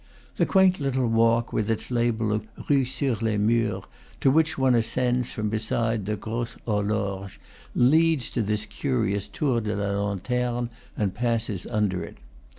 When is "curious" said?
8.65-9.27